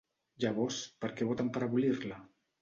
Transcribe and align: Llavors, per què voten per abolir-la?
Llavors, 0.45 0.79
per 1.05 1.11
què 1.19 1.27
voten 1.33 1.53
per 1.59 1.63
abolir-la? 1.67 2.19